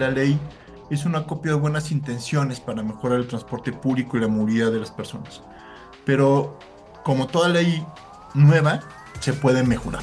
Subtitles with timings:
[0.00, 0.40] la ley
[0.90, 4.80] es una copia de buenas intenciones para mejorar el transporte público y la movilidad de
[4.80, 5.42] las personas.
[6.04, 6.58] Pero
[7.04, 7.84] como toda ley
[8.34, 8.80] nueva,
[9.20, 10.02] se puede mejorar.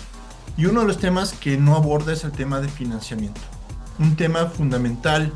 [0.56, 3.42] Y uno de los temas que no aborda es el tema de financiamiento.
[4.00, 5.34] Un tema fundamental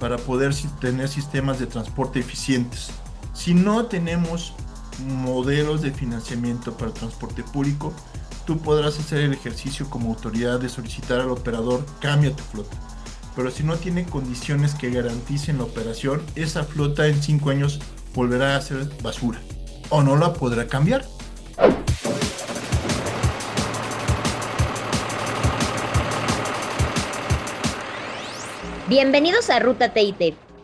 [0.00, 2.90] para poder tener sistemas de transporte eficientes.
[3.34, 4.54] Si no tenemos
[5.06, 7.92] modelos de financiamiento para el transporte público,
[8.46, 12.76] tú podrás hacer el ejercicio como autoridad de solicitar al operador cambia tu flota.
[13.38, 17.78] Pero si no tiene condiciones que garanticen la operación, esa flota en cinco años
[18.12, 19.38] volverá a ser basura
[19.90, 21.04] o no la podrá cambiar.
[28.88, 30.34] Bienvenidos a Ruta TIT,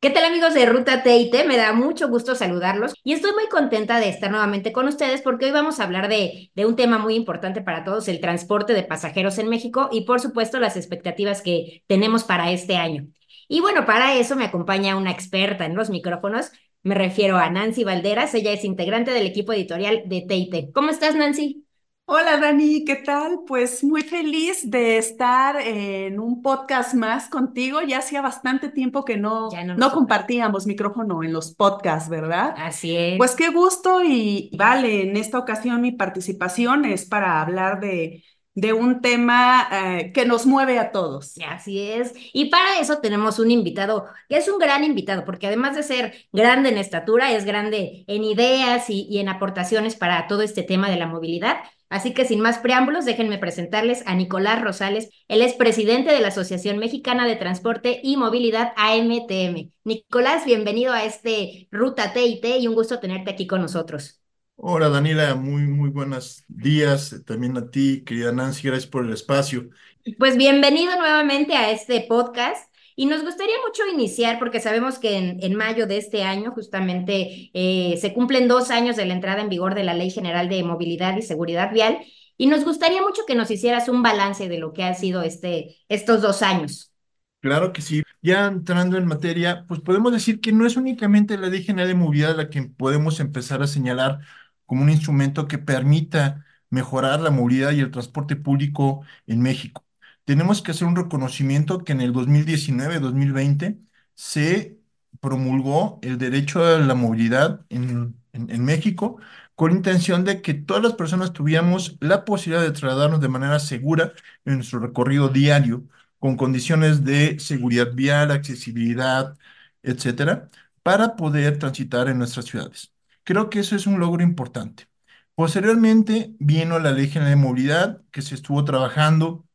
[0.00, 1.44] ¿Qué tal amigos de Ruta TIT?
[1.46, 5.46] Me da mucho gusto saludarlos y estoy muy contenta de estar nuevamente con ustedes porque
[5.46, 9.38] hoy vamos a hablar de, un tema muy importante para todos, el transporte de pasajeros
[9.38, 13.08] en México y por supuesto las expectativas que tenemos para este año.
[13.48, 16.52] Y bueno, para eso me acompaña una experta en los micrófonos,
[16.84, 20.72] me refiero a Nancy Valderas, ella es integrante del equipo editorial de TIT.
[20.72, 21.67] ¿Cómo estás Nancy?
[22.10, 23.40] Hola Dani, ¿qué tal?
[23.46, 27.82] Pues muy feliz de estar en un podcast más contigo.
[27.82, 32.54] Ya hacía bastante tiempo que no, no, no compartíamos micrófono en los podcasts, ¿verdad?
[32.56, 33.18] Así es.
[33.18, 38.72] Pues qué gusto y vale, en esta ocasión mi participación es para hablar de de
[38.72, 41.34] un tema eh, que nos mueve a todos.
[41.48, 42.12] Así es.
[42.32, 46.12] Y para eso tenemos un invitado, que es un gran invitado, porque además de ser
[46.32, 50.90] grande en estatura, es grande en ideas y, y en aportaciones para todo este tema
[50.90, 51.58] de la movilidad.
[51.90, 55.08] Así que sin más preámbulos, déjenme presentarles a Nicolás Rosales.
[55.26, 59.70] Él es presidente de la Asociación Mexicana de Transporte y Movilidad AMTM.
[59.84, 64.20] Nicolás, bienvenido a este Ruta TIT y un gusto tenerte aquí con nosotros.
[64.56, 67.22] Hola Daniela, muy, muy buenos días.
[67.24, 69.70] También a ti, querida Nancy, gracias por el espacio.
[70.18, 72.68] Pues bienvenido nuevamente a este podcast.
[73.00, 77.48] Y nos gustaría mucho iniciar, porque sabemos que en, en mayo de este año justamente
[77.54, 80.64] eh, se cumplen dos años de la entrada en vigor de la Ley General de
[80.64, 81.98] Movilidad y Seguridad Vial,
[82.36, 85.76] y nos gustaría mucho que nos hicieras un balance de lo que ha sido este,
[85.88, 86.92] estos dos años.
[87.40, 88.02] Claro que sí.
[88.20, 91.94] Ya entrando en materia, pues podemos decir que no es únicamente la Ley General de
[91.94, 94.18] Movilidad la que podemos empezar a señalar
[94.66, 99.84] como un instrumento que permita mejorar la movilidad y el transporte público en México.
[100.28, 103.80] Tenemos que hacer un reconocimiento que en el 2019-2020
[104.14, 104.78] se
[105.20, 108.14] promulgó el derecho a la movilidad en,
[108.62, 109.18] México
[109.54, 114.12] con intención de que todas las personas tuviéramos la posibilidad de trasladarnos de manera segura
[114.44, 119.34] en nuestro recorrido diario, con condiciones de seguridad vial, accesibilidad,
[119.82, 120.50] etcétera,
[120.82, 122.92] para poder transitar en nuestras ciudades.
[123.24, 124.88] Creo que eso es un logro importante.
[125.34, 129.47] Posteriormente vino la Ley General de Movilidad, que se estuvo trabajando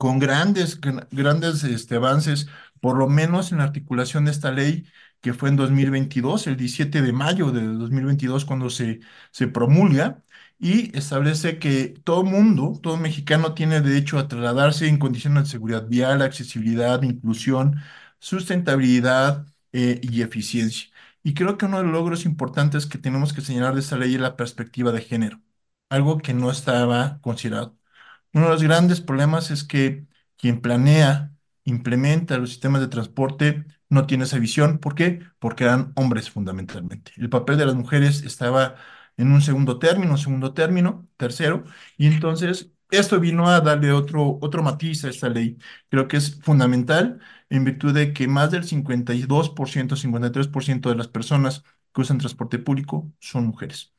[0.00, 0.80] con grandes,
[1.10, 2.48] grandes este, avances,
[2.80, 4.86] por lo menos en la articulación de esta ley,
[5.20, 9.00] que fue en 2022, el 17 de mayo de 2022, cuando se,
[9.30, 10.24] se promulga,
[10.58, 15.86] y establece que todo mundo, todo mexicano tiene derecho a trasladarse en condiciones de seguridad
[15.88, 17.76] vial, accesibilidad, inclusión,
[18.18, 20.90] sustentabilidad eh, y eficiencia.
[21.22, 24.14] Y creo que uno de los logros importantes que tenemos que señalar de esta ley
[24.14, 25.40] es la perspectiva de género,
[25.90, 27.76] algo que no estaba considerado.
[28.32, 31.32] Uno de los grandes problemas es que quien planea,
[31.64, 34.78] implementa los sistemas de transporte no tiene esa visión.
[34.78, 35.20] ¿Por qué?
[35.38, 37.12] Porque eran hombres fundamentalmente.
[37.16, 38.76] El papel de las mujeres estaba
[39.16, 41.64] en un segundo término, segundo término, tercero,
[41.98, 45.58] y entonces esto vino a darle otro, otro matiz a esta ley.
[45.88, 51.64] Creo que es fundamental en virtud de que más del 52%, 53% de las personas
[51.92, 53.92] que usan transporte público son mujeres.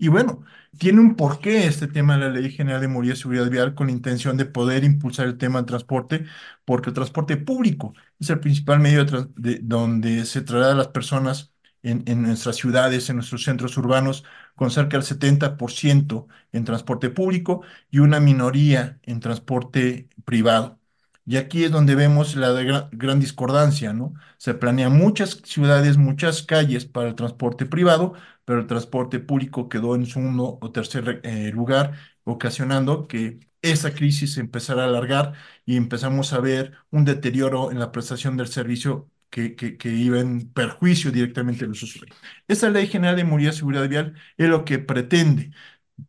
[0.00, 0.44] Y bueno,
[0.78, 3.88] tiene un porqué este tema de la Ley General de Movilidad y Seguridad Vial con
[3.88, 6.24] la intención de poder impulsar el tema del transporte,
[6.64, 11.52] porque el transporte público es el principal medio de, donde se traslada las personas
[11.82, 14.24] en, en, nuestras ciudades, en nuestros centros urbanos,
[14.54, 20.77] con cerca del 70% en transporte público y una minoría en transporte privado.
[21.28, 24.14] Y aquí es donde vemos la gran, discordancia, ¿no?
[24.38, 28.14] Se planean muchas ciudades, muchas calles para el transporte privado,
[28.46, 31.92] pero el transporte público quedó en segundo o tercer eh, lugar,
[32.24, 35.34] ocasionando que esa crisis empezara a alargar
[35.66, 40.50] y empezamos a ver un deterioro en la prestación del servicio que, que, iba en
[40.50, 42.16] perjuicio directamente de los usuarios.
[42.46, 45.50] Esta Ley General de Movilidad y Seguridad Vial es lo que pretende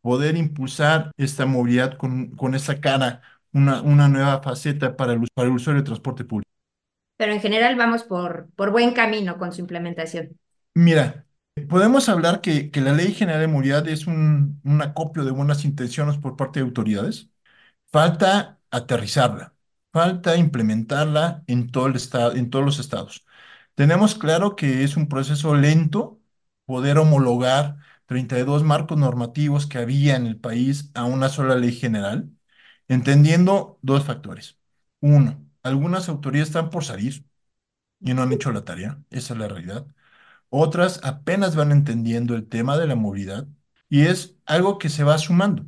[0.01, 3.21] poder impulsar esta movilidad con, con esa cara,
[3.53, 6.49] una, una nueva faceta para el, para el usuario de transporte público.
[7.17, 10.39] Pero en general vamos por, por buen camino con su implementación.
[10.73, 11.27] Mira,
[11.67, 15.65] podemos hablar que, que la Ley General de Movilidad es un, un acopio de buenas
[15.65, 17.29] intenciones por parte de autoridades.
[17.91, 19.53] Falta aterrizarla
[19.93, 23.25] falta implementarla en todo el estado, en todos los estados.
[23.75, 26.21] Tenemos claro que es un proceso lento
[26.65, 32.29] poder homologar 32 marcos normativos que había en el país a una sola ley general,
[32.89, 34.59] entendiendo dos factores.
[35.01, 37.25] Uno, algunas autoridades están por salir
[38.01, 39.87] y no han hecho la tarea, esa es la realidad.
[40.49, 43.47] Otras apenas van entendiendo el tema de la movilidad
[43.89, 45.65] y es algo que se va sumando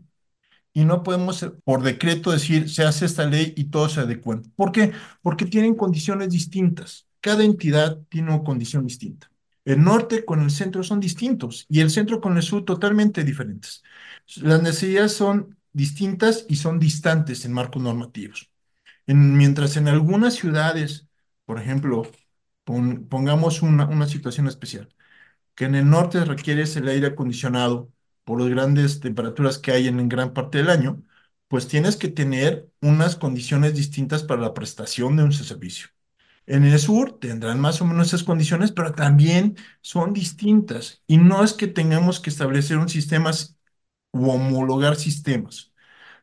[0.74, 4.44] y no podemos eh, por decreto decir se hace esta ley y todos se adecuan.
[4.56, 4.94] ¿Por qué?
[5.22, 7.08] Porque tienen condiciones distintas.
[7.20, 9.30] Cada entidad tiene una condición distinta.
[9.66, 13.84] El norte con el centro son distintos y el centro con el sur totalmente diferentes.
[14.38, 18.52] Las necesidades son distintas y son distantes en marcos normativos.
[19.08, 21.08] mientras en algunas ciudades,
[21.46, 22.04] por ejemplo,
[22.64, 24.90] pongamos una, una situación especial,
[25.56, 27.92] que en el norte requieres el aire acondicionado
[28.24, 31.04] por las grandes temperaturas que hay en gran parte del año,
[31.48, 35.90] pues tienes que tener unas condiciones distintas para la prestación de un servicio.
[36.46, 41.04] En el sur tendrán más o menos esas condiciones, pero también son distintas.
[41.08, 43.32] Y no es que tengamos que establecer un sistema
[44.12, 45.74] o homologar sistemas.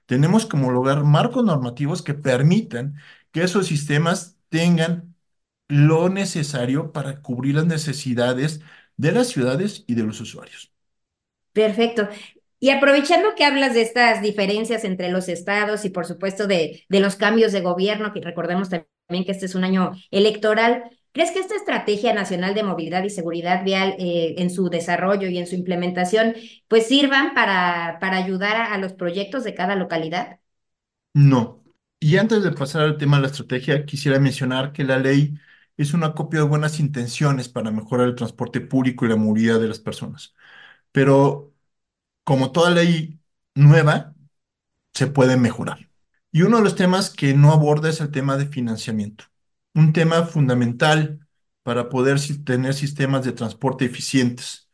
[0.07, 2.97] Tenemos que homologar marcos normativos que permitan
[3.33, 5.15] que esos sistemas tengan
[5.69, 8.61] lo necesario para cubrir las necesidades
[8.97, 10.73] de las ciudades y de los usuarios.
[11.53, 12.09] Perfecto.
[12.61, 17.01] Y aprovechando que hablas de estas diferencias entre los estados y por supuesto de, de
[17.01, 20.83] los cambios de gobierno, que recordemos también que este es un año electoral,
[21.19, 25.39] ¿crees que esta estrategia nacional de movilidad y seguridad vial eh, en su desarrollo y
[25.39, 26.35] en su implementación
[26.69, 30.39] pues sirvan para, para ayudar a, los proyectos de cada localidad?
[31.15, 31.65] No.
[31.99, 35.35] Y antes de pasar al tema de la estrategia, quisiera mencionar que la ley
[35.77, 39.69] es una copia de buenas intenciones para mejorar el transporte público y la movilidad de
[39.69, 40.35] las personas
[40.93, 41.55] pero
[42.25, 43.21] como toda ley
[43.55, 44.15] nueva,
[44.95, 45.91] se puede mejorar.
[46.33, 49.27] Y uno de los temas que no aborda es el tema de financiamiento,
[49.79, 51.21] un tema fundamental
[51.63, 54.69] para poder tener sistemas de transporte eficientes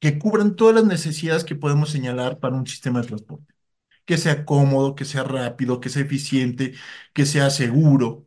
[0.00, 3.54] que cubran todas las necesidades que podemos señalar para un sistema de transporte,
[4.06, 6.74] que sea cómodo, que sea rápido, que sea eficiente,
[7.14, 8.26] que sea seguro.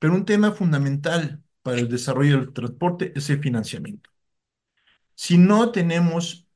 [0.00, 4.10] Pero un tema fundamental para el desarrollo del transporte es el financiamiento.
[5.14, 6.46] Si no tenemos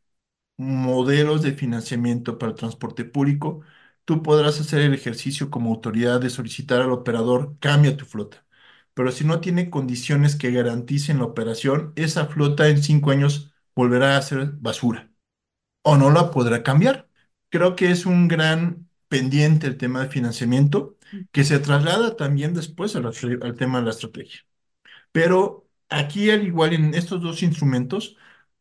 [0.59, 3.62] modelos de financiamiento para el transporte público,
[4.06, 8.47] tú podrás hacer el ejercicio como autoridad de solicitar al operador cambia tu flota.
[8.98, 14.16] Pero si no tiene condiciones que garanticen la operación, esa flota en cinco años volverá
[14.16, 15.12] a ser basura
[15.82, 17.08] o no la podrá cambiar.
[17.48, 20.98] Creo que es un gran pendiente el tema de financiamiento
[21.30, 23.12] que se traslada también después al,
[23.56, 24.40] tema de la estrategia.
[25.12, 28.16] Pero aquí, al igual en estos dos instrumentos,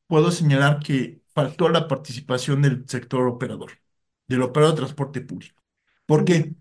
[0.05, 3.71] puedo señalar que faltó la participación del sector operador,
[4.27, 5.63] del operador de transporte público.
[6.05, 6.53] ¿Por qué?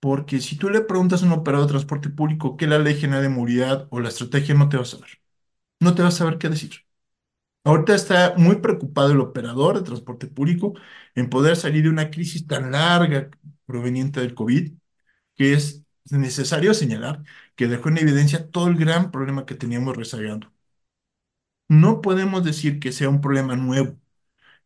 [0.00, 2.94] Porque si tú le preguntas a un operador de transporte público qué es la ley
[2.96, 5.08] general de movilidad o la estrategia, no te va a saber.
[5.80, 6.72] No te va a saber qué decir.
[7.64, 10.74] Ahorita está muy preocupado el operador de transporte público
[11.14, 13.30] en poder salir de una crisis tan larga
[13.66, 14.72] proveniente del COVID,
[15.36, 17.24] que es necesario señalar
[17.56, 20.52] que dejó en evidencia todo el gran problema que teníamos rezagando.
[21.68, 23.98] No podemos decir que sea un problema nuevo.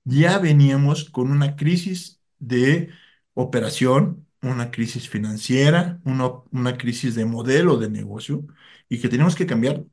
[0.05, 2.91] Ya veníamos con una crisis de
[3.35, 8.47] operación, una crisis financiera, una, crisis de modelo de negocio
[8.89, 9.85] y que tenemos que cambiar.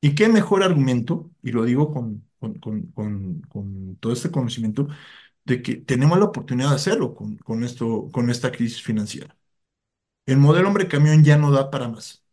[0.00, 1.30] ¿Y qué mejor argumento?
[1.42, 2.58] Y lo digo con, con,
[2.92, 4.88] con, con todo este conocimiento
[5.44, 9.36] de que tenemos la oportunidad de hacerlo con, con, esto, con esta crisis financiera.
[10.26, 12.24] El modelo hombre camión ya no da para más.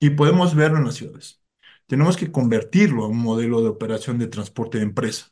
[0.00, 1.42] Y podemos verlo en las ciudades
[1.86, 5.30] tenemos que convertirlo a un modelo de operación de transporte de empresa,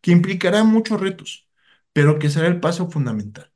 [0.00, 1.48] que implicará muchos retos,
[1.92, 3.52] pero que será el paso fundamental.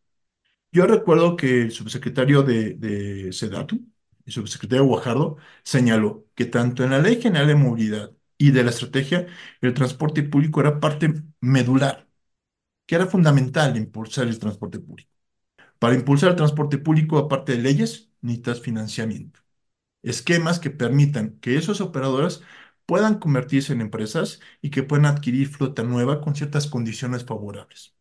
[0.72, 3.84] Yo recuerdo que el subsecretario de, de Sedatu,
[4.24, 8.70] el subsecretario Guajardo, señaló que tanto en la Ley General de Movilidad y de la
[8.70, 9.26] estrategia,
[9.60, 12.08] el transporte público era parte medular,
[12.86, 15.10] que era fundamental impulsar el transporte público.
[15.78, 19.40] Para impulsar el transporte público, aparte de leyes, necesitas financiamiento
[20.02, 22.42] esquemas que permitan que esos operadores
[22.86, 27.91] puedan convertirse en empresas y que puedan adquirir flota nueva con ciertas condiciones favorables.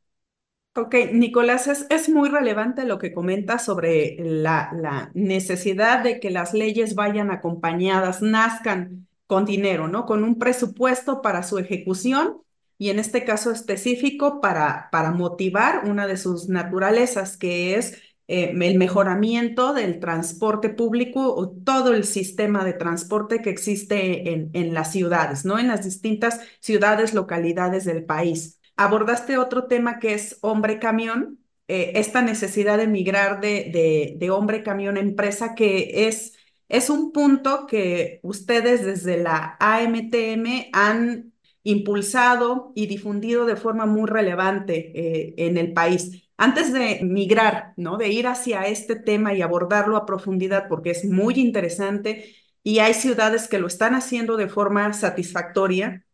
[0.74, 6.30] Ok, Nicolás, es, es muy relevante lo que comentas sobre la, la necesidad de que
[6.30, 10.06] las leyes vayan acompañadas, nazcan con dinero, ¿no?
[10.06, 12.38] Con un presupuesto para su ejecución
[12.78, 18.54] y en este caso específico para, para motivar una de sus naturalezas, que es eh,
[18.58, 24.74] el mejoramiento del transporte público o todo el sistema de transporte que existe en, en
[24.74, 25.60] las ciudades, ¿no?
[25.60, 31.94] En las distintas ciudades, localidades del país abordaste otro tema que es hombre camión, eh,
[31.96, 36.34] esta necesidad de migrar de, de, hombre camión a empresa, que es,
[36.68, 41.32] es un punto que ustedes desde la AMTM han
[41.64, 46.30] impulsado y difundido de forma muy relevante eh, en el país.
[46.38, 47.98] Antes de migrar, ¿no?
[47.98, 52.94] De ir hacia este tema y abordarlo a profundidad, porque es muy interesante y hay
[52.94, 56.06] ciudades que lo están haciendo de forma satisfactoria.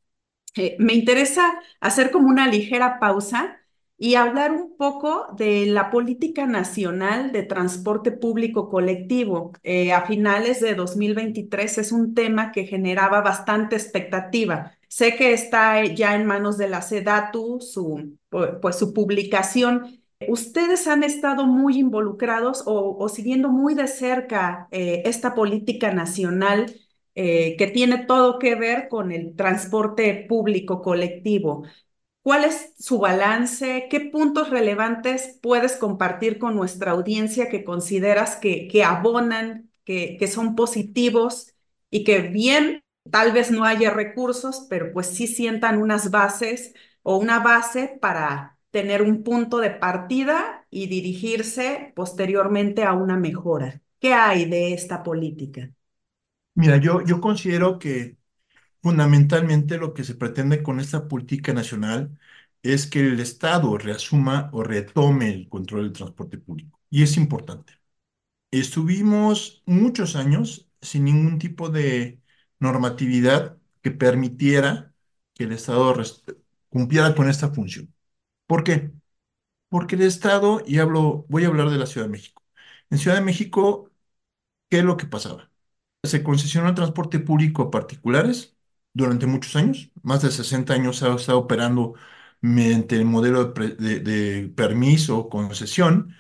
[0.58, 3.58] Eh, me interesa hacer como una ligera pausa
[3.98, 9.54] y hablar un poco de la política nacional de transporte público colectivo.
[9.64, 14.74] Eh, a finales de 2023 es un tema que generaba bastante expectativa.
[14.88, 20.00] Sé que está ya en manos de la SEDATU, su, pues, su publicación.
[20.28, 26.74] ¿Ustedes han estado muy involucrados o, siguiendo muy de cerca eh, esta política nacional
[27.18, 31.66] eh, que tiene todo que ver con el transporte público colectivo.
[32.22, 33.88] ¿Cuál es su balance?
[33.90, 40.56] ¿Qué puntos relevantes puedes compartir con nuestra audiencia que consideras que, abonan, que, que son
[40.56, 41.54] positivos
[41.90, 47.18] y que bien, tal vez no haya recursos, pero pues sí sientan unas bases o
[47.18, 53.82] una base para tener un punto de partida y dirigirse posteriormente a una mejora?
[54.00, 55.72] ¿Qué hay de esta política?
[56.58, 58.18] Mira, yo, yo considero que
[58.84, 62.18] fundamentalmente lo que se pretende con esta política nacional
[62.64, 66.80] es que el Estado reasuma o retome el control del transporte público.
[66.90, 67.74] Y es importante.
[68.52, 72.22] Estuvimos muchos años sin ningún tipo de
[72.60, 74.94] normatividad que permitiera
[75.36, 75.94] que el Estado
[76.70, 77.94] cumpliera con esta función.
[78.48, 78.92] ¿Por qué?
[79.70, 82.44] Porque el Estado, y hablo, voy a hablar de la Ciudad de México.
[82.92, 83.92] En Ciudad de México,
[84.70, 85.47] ¿qué es lo que pasaba?
[86.08, 88.56] Se concesionó el transporte público a particulares
[88.94, 89.92] durante muchos años.
[90.04, 91.94] Más de 60 años ha estado operando
[92.42, 96.16] mediante el modelo de, permiso o concesión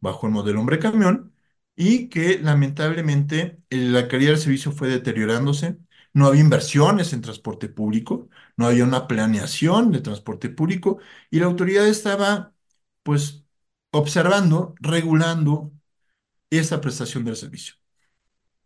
[0.00, 1.34] bajo el modelo hombre camión
[1.76, 5.78] y que lamentablemente eh, la calidad del servicio fue deteriorándose.
[6.12, 10.98] No había inversiones en transporte público, no había una planeación de transporte público
[11.30, 12.54] y la autoridad estaba
[13.02, 13.44] pues
[13.90, 15.72] observando, regulando
[16.50, 17.74] esa prestación del servicio.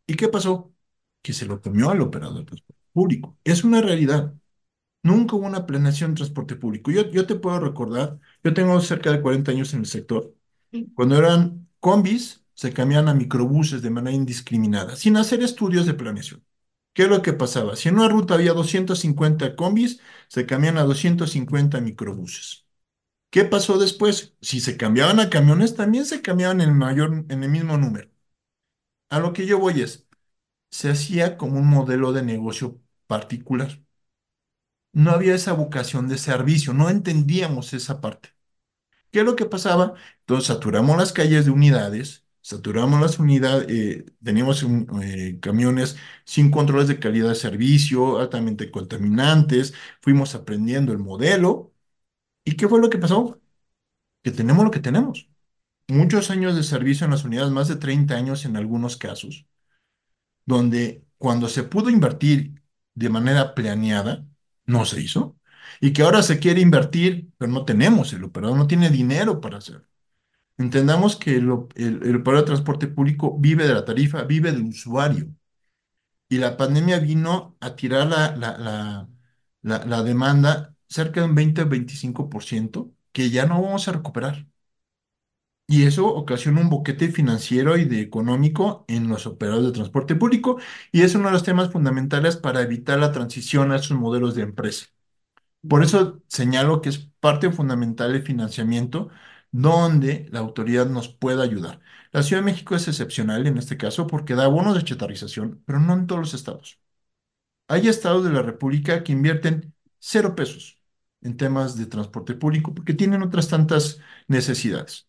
[0.08, 0.74] ¿Y qué pasó?
[1.22, 3.38] Que se lo comió al operador de transporte público.
[3.44, 4.34] Es una realidad.
[5.02, 6.90] Nunca hubo una planeación de transporte público.
[6.92, 10.34] Yo, yo te puedo recordar, yo tengo cerca de 40 años en el sector,
[10.94, 16.44] cuando eran combis, se cambiaban a microbuses de manera indiscriminada, sin hacer estudios de planeación.
[16.94, 17.76] ¿Qué es lo que pasaba?
[17.76, 22.66] Si en una ruta había 250 combis, se cambian a 250 microbuses.
[23.30, 24.34] ¿Qué pasó después?
[24.42, 28.10] Si se cambiaban a camiones, también se cambiaban en mayor, en el mismo número.
[29.10, 30.06] A lo que yo voy es,
[30.70, 33.80] se hacía como un modelo de negocio particular.
[34.92, 38.30] No había esa vocación de servicio, no entendíamos esa parte.
[39.10, 39.94] ¿Qué es lo que pasaba?
[40.20, 44.64] Entonces saturamos las calles de unidades, saturamos las unidades, eh, teníamos
[45.02, 51.74] eh, camiones sin controles de calidad de servicio, altamente contaminantes, fuimos aprendiendo el modelo.
[52.44, 53.40] ¿Y qué fue lo que pasó?
[54.22, 55.28] Que tenemos lo que tenemos
[55.88, 59.46] muchos años de servicio en las unidades, más de 30 años en algunos casos,
[60.46, 62.62] donde cuando se pudo invertir
[62.94, 64.26] de manera planeada,
[64.66, 65.38] no se hizo,
[65.80, 69.58] y que ahora se quiere invertir, pero no tenemos, el operador no tiene dinero para
[69.58, 69.86] hacerlo.
[70.58, 75.28] Entendamos que el, operador de transporte público vive de la tarifa, vive del usuario.
[76.28, 79.08] Y la pandemia vino a tirar la, la,
[79.62, 84.46] la, la demanda cerca de un 20-25% que ya no vamos a recuperar.
[85.70, 90.58] Y eso ocasiona un boquete financiero y de económico en los operadores de transporte público
[90.92, 94.42] y es uno de los temas fundamentales para evitar la transición a esos modelos de
[94.44, 94.86] empresa.
[95.68, 99.10] Por eso señalo que es parte fundamental del financiamiento
[99.52, 101.80] donde la autoridad nos pueda ayudar.
[102.12, 105.80] La Ciudad de México es excepcional en este caso porque da bonos de chetarización, pero
[105.80, 106.80] no en todos los estados.
[107.68, 110.82] Hay estados de la República que invierten cero pesos
[111.22, 115.07] en temas de transporte público porque tienen otras tantas necesidades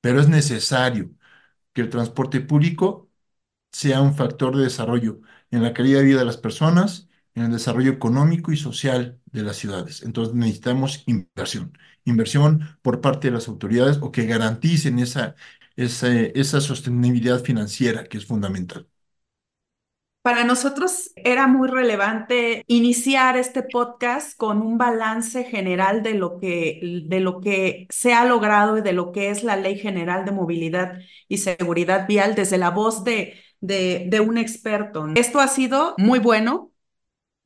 [0.00, 1.10] pero es necesario
[1.72, 3.10] que el transporte público
[3.72, 7.52] sea un factor de desarrollo en la calidad de vida de las personas, en el
[7.52, 10.02] desarrollo económico y social de las ciudades.
[10.02, 15.36] Entonces necesitamos inversión, inversión por parte de las autoridades o que garanticen esa,
[15.76, 18.88] esa, sostenibilidad financiera que es fundamental.
[20.22, 27.86] Para nosotros era muy relevante iniciar este podcast con un balance general de lo que,
[27.88, 32.06] se ha logrado y de lo que es la Ley General de Movilidad y Seguridad
[32.06, 33.34] Vial desde la voz de,
[34.22, 35.06] un experto.
[35.14, 36.70] Esto ha sido muy bueno,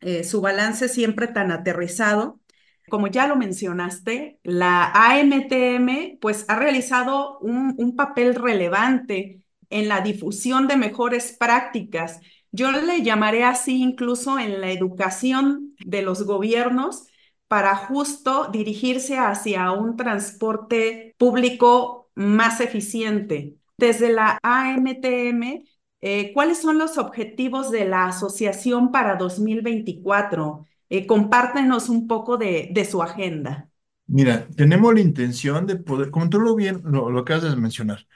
[0.01, 2.41] eh, su balance siempre tan aterrizado.
[2.89, 10.67] Como ya lo mencionaste, la AMTM pues ha realizado un papel relevante en la difusión
[10.67, 12.21] de mejores prácticas
[12.55, 17.09] yo le llamaré así incluso en la educación de los gobiernos
[17.49, 23.57] para justo dirigirse hacia un transporte público más eficiente.
[23.77, 25.65] Desde la AMTM,
[26.01, 30.65] eh, ¿cuáles son los objetivos de la asociación para 2024?
[30.91, 33.69] Eh, compártenos un poco de, su agenda.
[34.07, 38.07] Mira, tenemos la intención de poder, como tú lo bien lo, lo acabas de mencionar,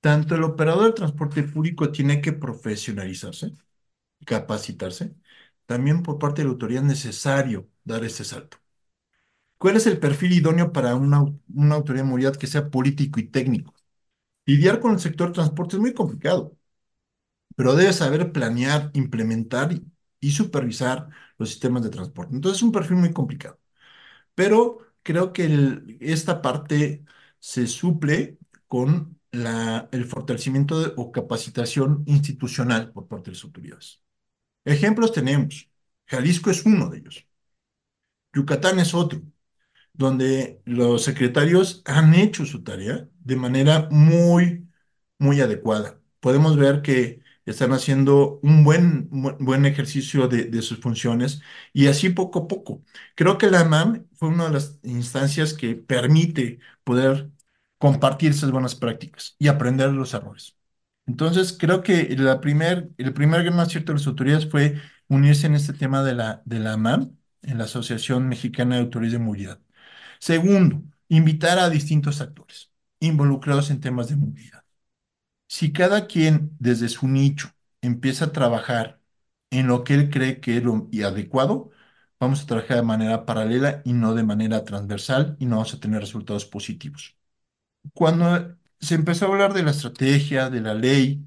[0.00, 3.52] tanto el operador del transporte público tiene que profesionalizarse,
[4.26, 5.16] capacitarse,
[5.66, 8.58] también por parte de la autoridad es necesario dar ese salto.
[9.58, 11.24] ¿Cuál es el perfil idóneo para una,
[11.54, 13.74] una autoridad de movilidad que sea político y técnico?
[14.46, 16.56] Lidiar con el sector transporte es muy complicado,
[17.56, 19.72] pero debe saber planear, implementar
[20.20, 22.34] y, supervisar los sistemas de transporte.
[22.34, 23.60] Entonces es un perfil muy complicado.
[24.34, 27.04] Pero creo que esta parte
[27.40, 28.38] se suple
[28.68, 29.15] con
[29.92, 34.02] el fortalecimiento o capacitación institucional por parte de las autoridades.
[34.64, 35.70] Ejemplos tenemos.
[36.06, 37.26] Jalisco es uno de ellos.
[38.32, 39.22] Yucatán es otro,
[39.92, 44.68] donde los secretarios han hecho su tarea de manera muy,
[45.18, 46.00] muy adecuada.
[46.20, 51.40] Podemos ver que están haciendo un buen, buen ejercicio de, de, sus funciones
[51.72, 52.82] y así poco a poco.
[53.14, 57.30] Creo que la MAM fue una de las instancias que permite poder
[57.78, 60.56] compartir esas buenas prácticas y aprender los errores.
[61.06, 65.54] Entonces, creo que la primer, el primer gran acierto de las autoridades fue unirse en
[65.54, 69.60] este tema de la, de la AMAM, en la Asociación Mexicana de Autoridades de Movilidad.
[70.20, 74.64] Segundo, invitar a distintos actores involucrados en temas de movilidad.
[75.48, 79.00] Si cada quien desde su nicho empieza a trabajar
[79.50, 81.70] en lo que él cree que es lo adecuado,
[82.20, 85.80] vamos a trabajar de manera paralela y no de manera transversal y no vamos a
[85.80, 87.16] tener resultados positivos
[87.94, 91.26] cuando se empezó a hablar de la estrategia, de la ley,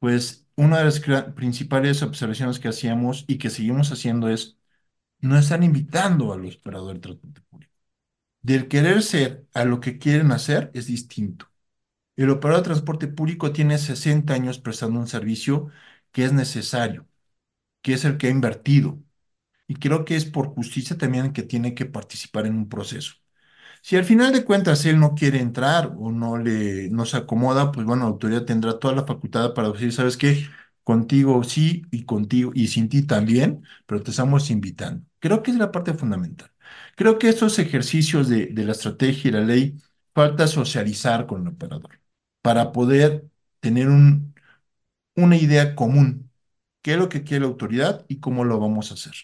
[0.00, 1.00] pues una de las
[1.34, 4.58] principales observaciones que hacíamos y que seguimos haciendo es,
[5.20, 7.72] no están invitando a los operadores de transporte público.
[8.42, 11.46] Del querer ser a lo que quieren hacer es distinto.
[12.16, 15.68] El operador de transporte público tiene 60 años prestando un servicio
[16.12, 17.08] que es necesario,
[17.82, 19.00] que es el que ha invertido.
[19.68, 23.14] Y creo que es por justicia también que tiene que participar en un proceso.
[23.82, 27.72] Si al final de cuentas él no quiere entrar o no le no se acomoda,
[27.72, 30.46] pues bueno, la autoridad tendrá toda la facultad para decir, ¿sabes qué?
[30.84, 35.04] Contigo sí y contigo y sin ti también, pero te estamos invitando.
[35.18, 36.50] Creo que es la parte fundamental.
[36.96, 39.76] Creo que estos ejercicios de, la estrategia y la ley
[40.14, 42.00] falta socializar con el operador
[42.42, 43.26] para poder
[43.60, 44.34] tener un,
[45.16, 46.30] una idea común,
[46.82, 49.14] qué es lo que quiere la autoridad y cómo lo vamos a hacer.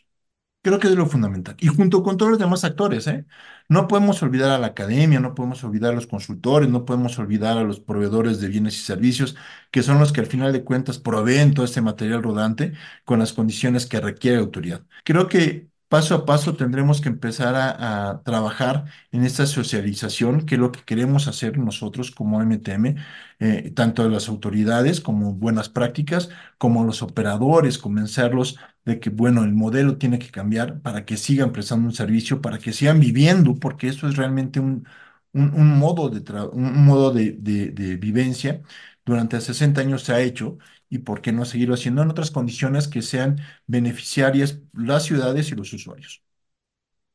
[0.67, 1.55] Creo que es lo fundamental.
[1.61, 3.25] Y junto con todos los demás actores, ¿eh?
[3.69, 7.57] No podemos olvidar a la academia, no podemos olvidar a los consultores, no podemos olvidar
[7.57, 9.37] a los proveedores de bienes y servicios,
[9.71, 12.73] que son los que al final de cuentas proveen todo este material rodante
[13.05, 14.85] con las condiciones que requiere autoridad.
[15.05, 20.61] Creo que paso a paso tendremos que empezar a, trabajar en esta socialización, que es
[20.61, 22.97] lo que queremos hacer nosotros como MTM,
[23.39, 29.53] eh, tanto las autoridades como buenas prácticas, como los operadores, convencerlos de que, bueno, el
[29.55, 33.89] modelo tiene que cambiar para que sigan prestando un servicio, para que sigan viviendo, porque
[33.89, 34.87] eso es realmente un,
[35.33, 36.23] un, modo, de,
[36.53, 38.63] un modo de, de, de vivencia.
[39.05, 42.89] Durante 60 años se ha hecho y por qué no seguirlo haciendo en otras condiciones
[42.89, 46.23] que sean beneficiarias las ciudades y los usuarios.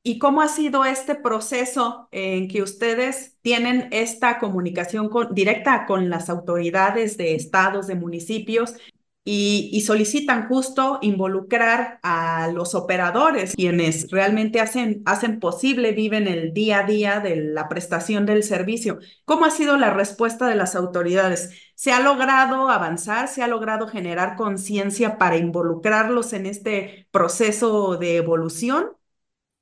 [0.04, 6.30] ¿Y cómo ha sido este proceso en que ustedes tienen esta comunicación directa con las
[6.30, 8.76] autoridades de estados, de municipios
[9.24, 16.54] y, y, solicitan justo involucrar a los operadores, quienes realmente hacen, hacen posible, viven el
[16.54, 19.00] día a día de la prestación del servicio.
[19.26, 21.52] ¿Cómo ha sido la respuesta de las autoridades?
[21.76, 23.28] ¿Se ha logrado avanzar?
[23.28, 28.90] ¿Se ha logrado generar conciencia para involucrarlos en este proceso de evolución?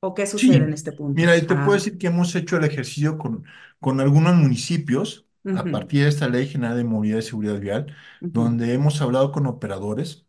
[0.02, 1.26] ¿O qué sucede Sí, en este punto?
[1.26, 3.44] mira, te puedo decir que hemos hecho el ejercicio con,
[3.80, 7.96] con algunos municipios a partir de esta Ley General de Movilidad y Seguridad Vial,
[8.30, 10.26] donde hemos hablado con operadores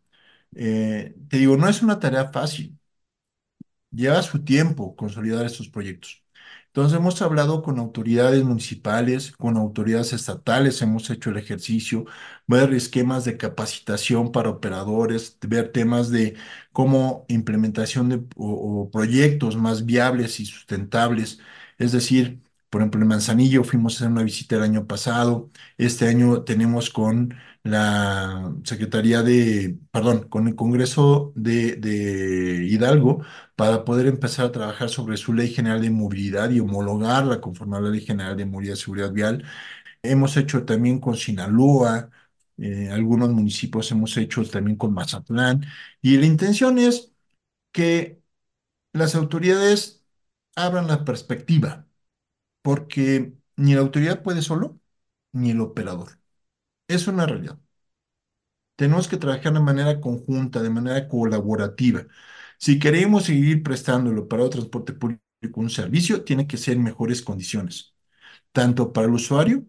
[0.55, 2.79] Eh, te digo, no es una tarea fácil.
[3.91, 6.23] Lleva su tiempo consolidar estos proyectos.
[6.67, 12.05] Entonces hemos hablado con autoridades municipales, con autoridades estatales, hemos hecho el ejercicio,
[12.47, 16.37] ver esquemas de capacitación para operadores, ver temas de
[16.71, 21.39] cómo implementación de o, o proyectos más viables y sustentables.
[21.77, 22.41] Es decir,
[22.71, 25.51] por ejemplo, en Manzanillo fuimos a hacer una visita el año pasado.
[25.77, 33.23] Este año tenemos con la Secretaría de, perdón, con el Congreso de, Hidalgo
[33.55, 37.81] para poder empezar a trabajar sobre su Ley General de Movilidad y homologarla conforme a
[37.81, 39.43] la Ley General de Movilidad y Seguridad Vial.
[40.03, 42.09] Hemos hecho también con Sinaloa,
[42.57, 45.65] eh, algunos municipios hemos hecho también con Mazatlán,
[46.01, 47.11] y la intención es
[47.71, 48.21] que
[48.93, 50.03] las autoridades
[50.55, 51.87] abran la perspectiva,
[52.61, 54.79] porque ni la autoridad puede solo,
[55.33, 56.19] ni el operador.
[56.87, 57.59] Es una realidad.
[58.75, 62.05] Tenemos que trabajar de manera conjunta, de manera colaborativa.
[62.57, 65.21] Si queremos seguir prestándolo para el transporte público
[65.55, 67.95] un servicio, tiene que ser en mejores condiciones,
[68.51, 69.65] tanto para el usuario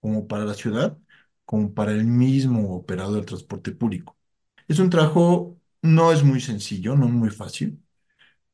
[0.00, 0.98] como para la ciudad,
[1.44, 4.16] como para el mismo operador del transporte público.
[4.68, 7.82] Es un trabajo, no es muy sencillo, no es muy fácil,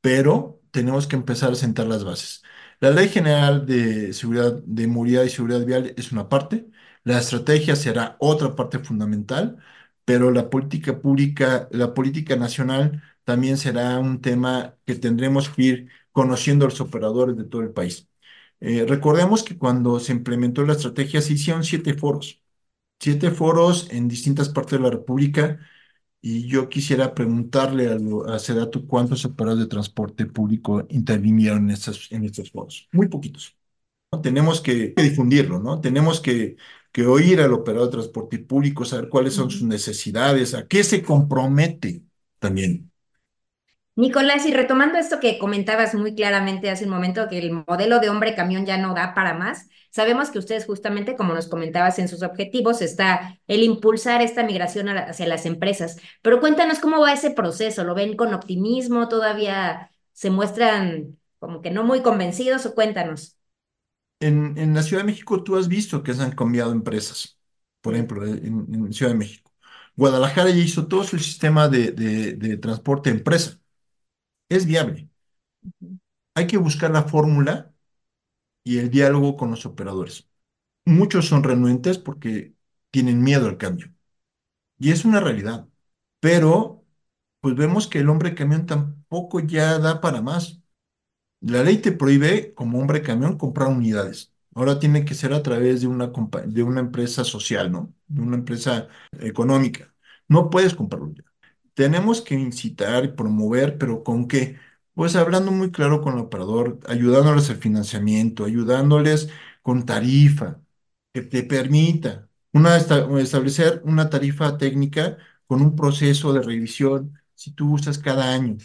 [0.01, 2.43] pero tenemos que empezar a sentar las bases.
[2.83, 6.69] La Ley General de Seguridad de Movilidad y Seguridad Vial es una parte,
[7.05, 9.57] la estrategia será otra parte fundamental,
[10.05, 15.91] pero la política pública, la política nacional también será un tema que tendremos que ir
[16.13, 18.09] conociendo a los operadores de todo el país.
[18.61, 22.43] Eh, recordemos que cuando se implementó la estrategia se hicieron siete foros,
[23.01, 25.61] siete foros en distintas partes de la República
[26.23, 32.11] y yo quisiera preguntarle a, a Sedatu cuántos operadores de transporte público intervinieron en estos,
[32.13, 32.89] en estos foros.
[32.93, 33.57] Muy poquitos.
[34.13, 34.21] ¿no?
[34.23, 35.81] Tenemos que difundirlo, ¿no?
[35.81, 36.57] Tenemos que,
[36.93, 41.03] que oír al operador de transporte público, saber cuáles son sus necesidades, a qué se
[41.03, 42.05] compromete
[42.39, 42.93] también.
[43.95, 48.09] Nicolás, y retomando esto que comentabas muy claramente hace un momento, que el modelo de
[48.09, 52.09] hombre camión ya no da para más, sabemos que ustedes justamente, como nos comentabas en
[52.09, 55.99] sus objetivos, está el impulsar esta migración hacia las empresas.
[56.23, 59.09] Pero cuéntanos cómo va ese proceso, ¿lo ven con optimismo?
[59.09, 63.39] ¿Todavía se muestran como que no muy convencidos o cuéntanos?
[64.21, 67.39] En, en la Ciudad de México tú has visto que se han cambiado empresas,
[67.81, 69.53] por ejemplo, en, en Ciudad de México.
[69.97, 73.59] Guadalajara ya hizo todo su sistema de, de, de transporte empresa
[74.49, 75.09] es viable.
[76.35, 77.72] Hay que buscar la fórmula
[78.65, 80.29] y el diálogo con los operadores.
[80.87, 82.55] Muchos son renuentes porque
[82.91, 83.93] tienen miedo al cambio.
[84.79, 85.69] Y es una realidad.
[86.21, 86.85] Pero,
[87.41, 90.63] pues vemos que el hombre camión tampoco ya da para más.
[91.41, 94.33] La ley te prohíbe, como hombre camión, comprar unidades.
[94.55, 96.13] Ahora tiene que ser a través de una,
[96.47, 97.93] de una empresa social, ¿no?
[98.07, 98.89] De una empresa
[99.21, 99.95] económica.
[100.29, 101.31] No puedes comprar unidades
[101.75, 104.59] tenemos que incitar y promover, pero ¿con qué?
[104.95, 109.31] Pues hablando muy claro con el operador, ayudándoles al financiamiento, ayudándoles
[109.63, 110.61] con tarifa,
[111.13, 117.73] que te permita una, establecer una tarifa técnica con un proceso de revisión si tú
[117.75, 118.59] usas cada año.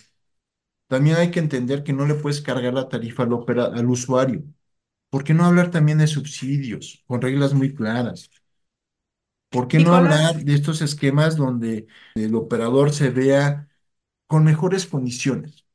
[0.88, 4.44] También hay que entender que no le puedes cargar la tarifa al, al usuario.
[5.10, 8.30] ¿Por qué no hablar también de subsidios con reglas muy claras?
[9.50, 13.70] ¿Por qué no hablar de estos esquemas donde el operador se vea
[14.28, 15.67] con mejores condiciones?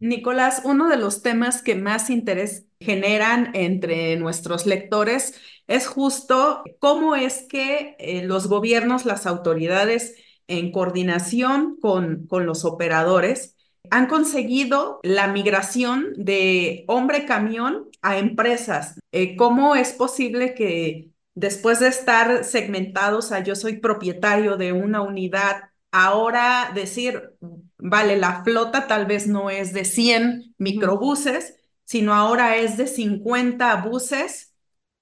[0.00, 5.34] Nicolás, uno de los temas que más interés generan entre nuestros lectores
[5.66, 10.16] es justo cómo es que eh, los gobiernos, las autoridades,
[10.48, 13.56] en coordinación con, con los operadores,
[13.90, 18.98] han conseguido la migración de hombre camión a empresas.
[19.12, 25.02] Eh, ¿Cómo es posible que después de estar segmentados a yo soy propietario de una
[25.02, 27.34] unidad, ahora decir,
[27.82, 33.76] vale, la flota tal vez no es de 100 microbuses, sino ahora es de 50
[33.82, 34.54] buses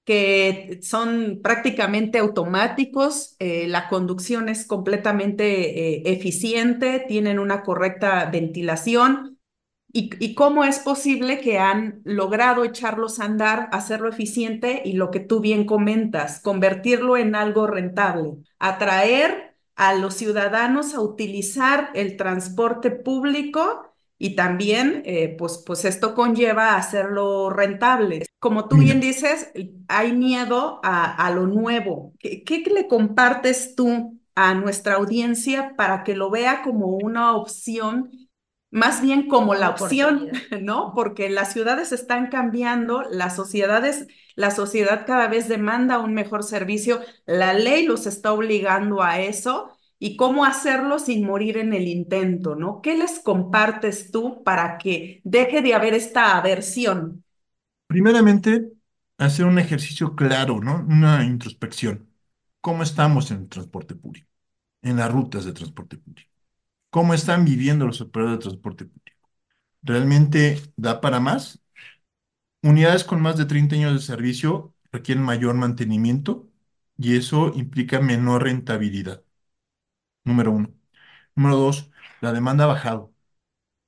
[0.05, 9.39] que son prácticamente automáticos, eh, la conducción es completamente eh, eficiente, tienen una correcta ventilación,
[9.91, 15.19] ¿Y, cómo es posible que han logrado echarlos a andar, hacerlo eficiente y lo que
[15.19, 19.48] tú bien comentas, convertirlo en algo rentable, atraer
[19.79, 26.71] a los ciudadanos a utilizar el transporte público y también, eh, pues, pues esto conlleva
[26.73, 28.25] a hacerlo rentable.
[28.39, 29.51] Como tú bien dices,
[29.87, 32.13] hay miedo a, a lo nuevo.
[32.19, 38.11] ¿Qué, ¿Qué le compartes tú a nuestra audiencia para que lo vea como una opción
[38.71, 40.29] más bien como la opción,
[40.61, 40.93] ¿no?
[40.95, 44.07] Porque las ciudades están cambiando, las sociedades,
[44.39, 49.77] la sociedad cada vez demanda un mejor servicio, la ley los está obligando a eso
[49.99, 52.81] y cómo hacerlo sin morir en el intento, ¿no?
[52.81, 57.25] ¿Qué les compartes tú para que deje de haber esta aversión?
[57.87, 58.71] Primeramente,
[59.17, 60.85] hacer un ejercicio claro, ¿no?
[60.87, 62.07] Una introspección.
[62.61, 64.29] ¿Cómo estamos en el transporte público?
[64.81, 66.31] En las rutas de transporte público.
[66.89, 69.29] ¿Cómo están viviendo los operadores de transporte público?
[69.81, 71.59] ¿Realmente da para más?
[72.63, 76.49] Unidades con más de 30 años de servicio requieren mayor mantenimiento
[76.97, 79.23] y eso implica menor rentabilidad.
[80.23, 80.73] Número uno.
[81.35, 81.91] Número dos,
[82.21, 83.13] la demanda ha bajado.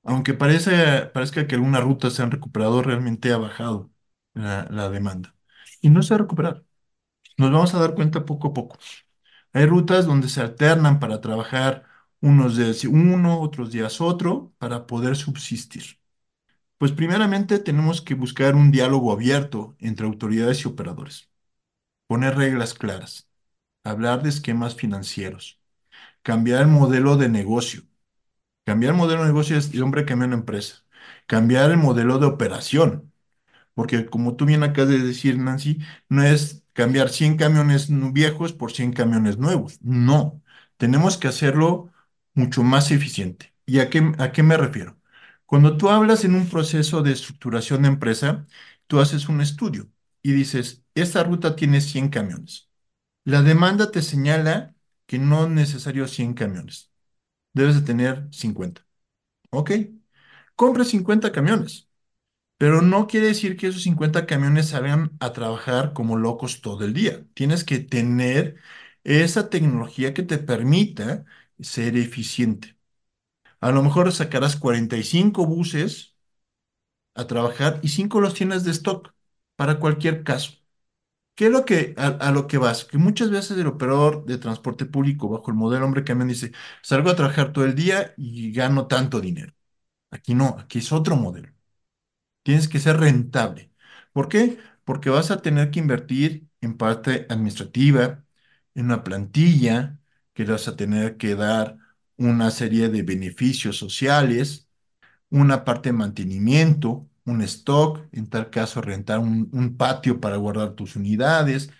[0.04, 3.92] Aunque parece, parezca que algunas rutas se han recuperado, realmente ha bajado
[4.36, 5.36] la, la demanda.
[5.82, 6.66] Y no se va a recuperar.
[7.38, 8.80] Nos vamos a dar cuenta poco a poco.
[9.54, 11.86] Hay rutas donde se alternan para trabajar
[12.22, 16.01] unos días uno, otros días otro, para poder subsistir.
[16.82, 21.30] Pues primeramente tenemos que buscar un diálogo abierto entre autoridades y operadores,
[22.08, 23.30] poner reglas claras,
[23.84, 25.62] hablar de esquemas financieros,
[26.24, 27.84] cambiar el modelo de negocio.
[28.66, 30.86] Cambiar el modelo de negocio es el hombre cambia una empresa.
[31.28, 33.14] Cambiar el modelo de operación.
[33.76, 38.74] Porque como tú bien acabas de decir, Nancy, no es cambiar 100 camiones viejos por
[38.74, 39.80] 100 camiones nuevos.
[39.84, 40.42] No,
[40.78, 41.92] tenemos que hacerlo
[42.36, 43.54] mucho más eficiente.
[43.68, 44.98] ¿Y a qué, a qué me refiero?
[45.52, 48.48] Cuando tú hablas en un proceso de estructuración de empresa,
[48.88, 49.90] tú haces un estudio
[50.24, 52.70] y dices, esta ruta tiene 100 camiones.
[53.26, 54.76] La demanda te señala
[55.08, 56.92] que no es necesario 100 camiones.
[57.54, 58.86] Debes de tener 50.
[59.52, 59.72] ¿Ok?
[60.56, 61.90] Compre 50 camiones.
[62.58, 66.94] Pero no quiere decir que esos 50 camiones salgan a trabajar como locos todo el
[66.94, 67.26] día.
[67.36, 68.58] Tienes que tener
[69.06, 71.26] esa tecnología que te permita
[71.62, 72.78] ser eficiente.
[73.62, 76.16] A lo mejor sacarás 45 buses
[77.16, 79.14] a trabajar y 5 los tienes de stock
[79.56, 80.54] para cualquier caso.
[81.36, 82.86] ¿Qué es lo que, a, lo que vas?
[82.86, 86.52] Que muchas veces el operador de transporte público bajo el modelo hombre camión dice,
[86.84, 89.54] salgo a trabajar todo el día y gano tanto dinero.
[90.12, 91.50] Aquí no, aquí es otro modelo.
[92.44, 93.72] Tienes que ser rentable.
[94.14, 94.58] ¿Por qué?
[94.84, 98.26] Porque vas a tener que invertir en parte administrativa,
[98.76, 100.00] en una plantilla,
[100.34, 101.78] que vas a tener que dar
[102.30, 104.70] una serie de beneficios sociales,
[105.30, 110.96] una parte de mantenimiento, un stock, en tal caso rentar un, patio para guardar tus
[110.96, 111.72] unidades.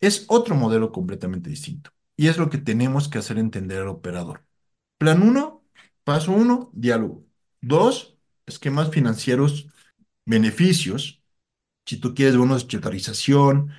[0.00, 1.90] Es otro modelo completamente distinto.
[2.16, 4.44] Y es lo que tenemos que hacer entender al operador.
[4.98, 5.64] Plan 1,
[6.04, 7.24] paso 1, diálogo.
[7.62, 9.68] 2, esquemas financieros,
[10.26, 11.22] beneficios.
[11.86, 13.72] Si tú quieres bonos de checarización,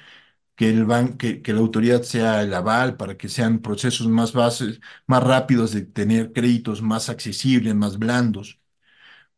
[0.57, 4.33] que, el ban que, que, la autoridad sea el aval para que sean procesos más,
[4.33, 8.59] bases, más rápidos de tener créditos más accesibles, más blandos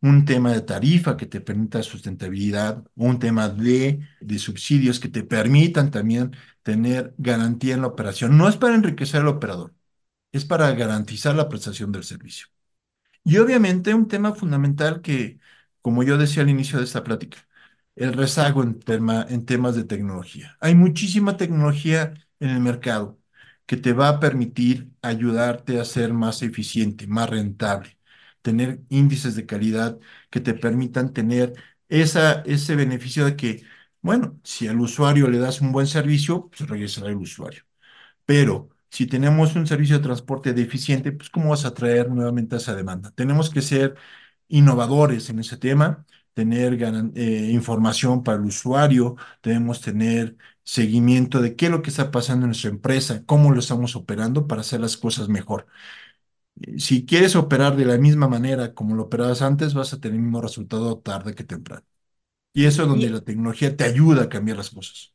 [0.02, 5.24] un tema de tarifa que te permita sustentabilidad, un tema de, de subsidios que te
[5.24, 8.38] permitan también tener garantía en la operación.
[8.38, 9.74] No es para enriquecer al operador,
[10.32, 12.48] es para garantizar la prestación del servicio.
[13.24, 15.40] Y obviamente un tema fundamental que,
[15.82, 17.48] como yo decía al inicio de esta plática,
[18.00, 20.58] el rezago en, tema, en temas de tecnología.
[20.62, 23.20] Hay muchísima tecnología en el mercado
[23.66, 27.98] que te va a permitir ayudarte a ser más eficiente, más rentable
[28.42, 31.54] tener índices de calidad que te permitan tener
[31.90, 33.64] esa, ese beneficio de que,
[34.02, 37.64] bueno, si al usuario le das un buen servicio, pues regresará el usuario.
[38.26, 42.76] Pero si tenemos un servicio de transporte deficiente, pues ¿cómo vas a traer nuevamente esa
[42.76, 43.12] demanda?
[43.12, 43.96] Tenemos que ser
[44.48, 46.06] innovadores en ese tema,
[46.40, 46.78] tener
[47.16, 52.46] eh, información para el usuario, debemos tener seguimiento de qué es lo que está pasando
[52.46, 55.68] en nuestra empresa, cómo lo estamos operando para hacer las cosas mejor.
[56.78, 60.22] Si quieres operar de la misma manera como lo operabas antes, vas a tener el
[60.24, 61.86] mismo resultado tarde que temprano.
[62.54, 65.14] Y eso es donde la tecnología te ayuda a cambiar las cosas.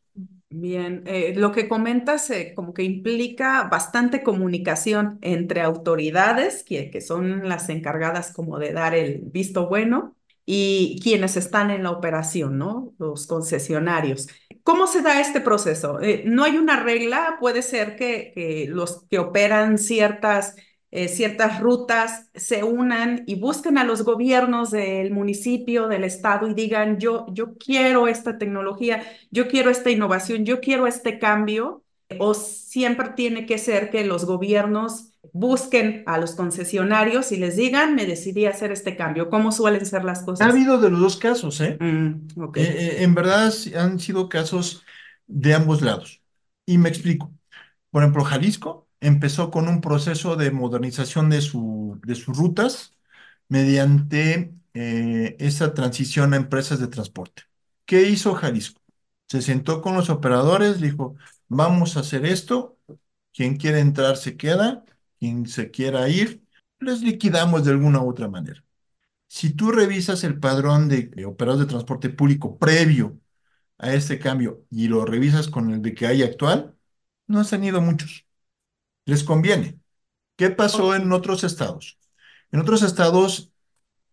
[0.56, 7.00] Bien, eh, lo que comentas eh, como que implica bastante comunicación entre autoridades, que, que
[7.00, 12.59] son las encargadas como de dar el visto bueno, y quienes están en la operación,
[12.59, 12.94] ¿no?
[12.98, 14.28] Los concesionarios.
[14.62, 16.00] ¿Cómo se da este proceso?
[16.00, 20.57] Eh, no hay una regla, puede ser que, que los que operan ciertas
[20.96, 26.54] eh, ciertas rutas se unan y busquen a los gobiernos del municipio, del estado y
[26.54, 29.02] digan, yo, yo quiero esta tecnología,
[29.33, 31.83] yo quiero esta innovación, yo quiero este cambio,
[32.20, 37.94] o siempre tiene que ser que los gobiernos busquen a los concesionarios y les digan,
[37.94, 39.30] me decidí hacer este cambio.
[39.30, 40.46] ¿Cómo suelen ser las cosas?
[40.46, 41.76] Ha habido de los dos casos, ¿eh?
[41.80, 42.64] Mm, okay.
[42.64, 44.84] Eh, eh, en verdad han sido casos
[45.26, 46.22] de ambos lados.
[46.66, 47.32] Y me explico.
[47.90, 52.96] Por ejemplo, Jalisco empezó con un proceso de modernización de, su, de sus rutas
[53.48, 57.42] mediante eh, esa transición a empresas de transporte.
[57.84, 58.80] ¿Qué hizo Jalisco?
[59.28, 61.16] Se sentó con los operadores, dijo,
[61.48, 62.78] vamos a hacer esto,
[63.32, 64.84] quien quiere entrar se queda,
[65.24, 66.42] quien se quiera ir,
[66.80, 68.62] les liquidamos de alguna u otra manera.
[69.26, 73.18] Si tú revisas el padrón de operadores de transporte público previo
[73.78, 76.76] a este cambio y lo revisas con el de que hay actual,
[77.26, 78.26] no han tenido muchos.
[79.06, 79.80] Les conviene.
[80.37, 81.98] ¿Qué pasó en otros estados?
[82.52, 83.52] En otros estados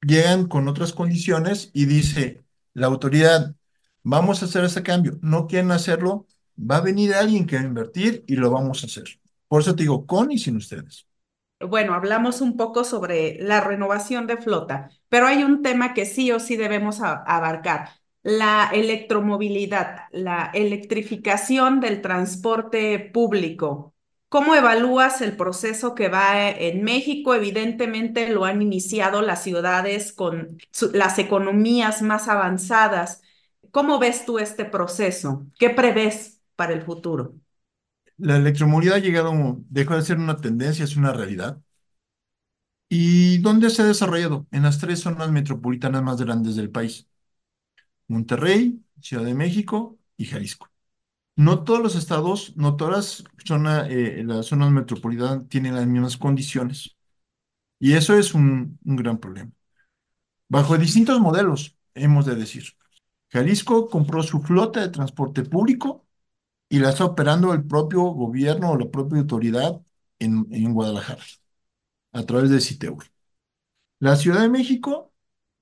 [0.02, 2.44] llegan con otras condiciones y dice
[2.74, 3.56] la autoridad,
[4.04, 5.20] vamos a hacer ese cambio.
[5.22, 8.88] No quieren hacerlo, va a venir alguien que va a invertir y lo vamos a
[8.88, 9.21] hacer.
[9.52, 11.06] Por eso te digo, con y sin ustedes.
[11.60, 16.32] Bueno, hablamos un poco sobre la renovación de flota, pero hay un tema que sí
[16.32, 17.90] o sí debemos abarcar,
[18.24, 23.94] la electromovilidad, la electrificación del transporte público.
[24.30, 27.36] ¿Cómo evalúas el proceso que va en México?
[27.36, 30.58] Evidentemente lo han iniciado las ciudades con
[30.94, 33.22] las economías más avanzadas.
[33.72, 35.46] ¿Cómo ves tú este proceso?
[35.60, 37.34] ¿Qué prevés para el futuro?
[38.22, 39.34] La electromovilidad ha llegado,
[39.70, 41.62] dejó de ser una tendencia, es una realidad.
[42.90, 44.48] ¿Y dónde se ha desarrollado?
[44.52, 47.08] En las tres zonas metropolitanas más grandes del país.
[48.08, 50.70] Monterrey, Ciudad de México y Jalisco.
[51.38, 56.98] No todos los estados, no todas las, eh, las zonas metropolitanas tienen las mismas condiciones.
[57.80, 59.52] Y eso es un gran problema.
[60.50, 62.66] Bajo distintos modelos, hemos de decir.
[63.32, 66.06] Jalisco compró su flota de transporte público
[66.72, 69.82] y la está operando el propio gobierno o la propia autoridad
[70.20, 71.24] en, en Guadalajara,
[72.14, 72.98] a través de Citeur.
[74.00, 75.14] La Ciudad de México,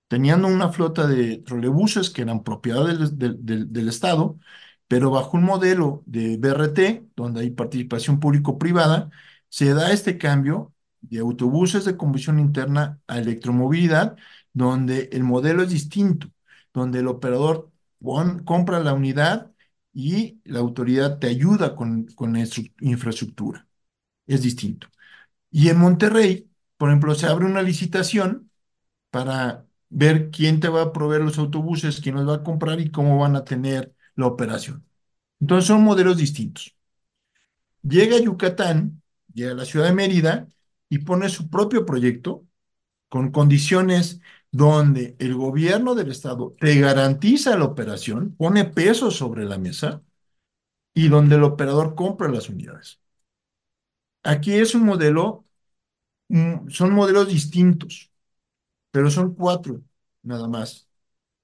[0.08, 4.39] teniendo una flota de trolebuses que eran propiedad del, del, del Estado,
[4.88, 9.12] pero bajo un modelo de BRT, donde hay participación público-privada,
[9.50, 14.17] se da este cambio de autobuses de combustión interna a electromovilidad,
[14.54, 16.30] donde el modelo es distinto,
[16.74, 17.72] donde el operador
[18.45, 19.48] compra la unidad
[19.93, 22.36] y la autoridad te ayuda con, con
[22.82, 23.67] infraestructura.
[24.28, 24.88] Es distinto.
[25.52, 28.52] Y en Monterrey, por ejemplo, se abre una licitación
[29.12, 32.91] para ver quién te va a proveer los autobuses, quién los va a comprar y
[32.91, 34.86] cómo van a tener la operación.
[35.39, 36.75] Entonces son modelos distintos.
[37.84, 39.02] Llega a Yucatán,
[39.34, 40.47] llega a la ciudad de Mérida
[40.89, 42.45] y pone su propio proyecto
[43.10, 49.58] con condiciones donde el gobierno del estado te garantiza la operación, pone pesos sobre la
[49.58, 50.04] mesa
[50.93, 53.00] y donde el operador compra las unidades.
[54.24, 55.45] Aquí es un modelo,
[56.69, 58.12] son modelos distintos,
[58.91, 59.82] pero son cuatro
[60.24, 60.89] nada más,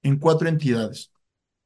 [0.02, 1.12] en cuatro entidades.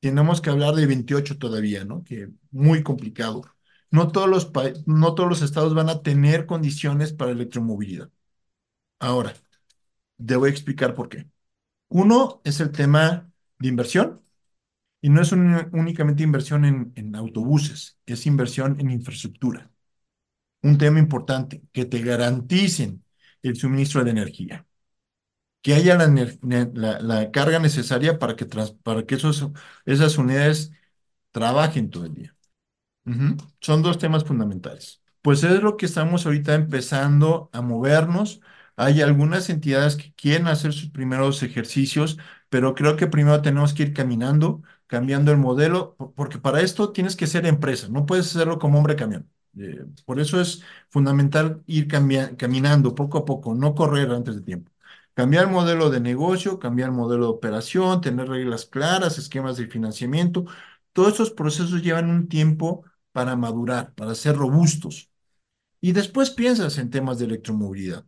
[0.01, 2.05] Tenemos que hablar de 28 todavía, ¿no?
[2.05, 3.43] Que muy complicado.
[3.91, 4.53] No todos los,
[4.87, 8.11] no todos los estados van a tener condiciones para electromovilidad.
[9.01, 9.35] Ahora,
[10.21, 11.27] debo explicar por qué.
[11.89, 14.23] Uno es el tema de inversión,
[15.03, 19.71] y no es únicamente inversión en, en autobuses, es inversión en infraestructura.
[20.63, 23.05] Un tema importante, que te garanticen
[23.43, 24.67] el suministro de energía
[25.63, 28.47] que haya la, carga necesaria para que,
[28.83, 29.49] para que esos,
[29.85, 30.73] esas unidades
[31.33, 32.37] trabajen todo el día.
[33.61, 35.03] Son dos temas fundamentales.
[35.23, 38.41] Pues es lo que estamos ahorita empezando a movernos.
[38.81, 43.83] Hay algunas entidades que quieren hacer sus primeros ejercicios, pero creo que primero tenemos que
[43.85, 48.59] ir caminando, cambiando el modelo, porque para esto tienes que ser empresa, no puedes hacerlo
[48.59, 49.31] como hombre camión.
[49.59, 54.71] Eh, por eso es fundamental ir caminando poco a poco, no correr antes de tiempo.
[55.15, 59.67] Cambiar el modelo de negocio, cambiar el modelo de operación, tener reglas claras, esquemas de
[59.67, 60.47] financiamiento.
[60.93, 65.11] Todos esos procesos llevan un tiempo para madurar, para ser robustos.
[65.81, 68.07] Y después piensas en temas de electromovilidad.